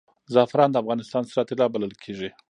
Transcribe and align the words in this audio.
زعفران 0.33 0.69
د 0.71 0.75
افغانستان 0.83 1.23
سره 1.31 1.45
طلا 1.49 1.65
بلل 1.73 1.93
کیږي 2.03 2.29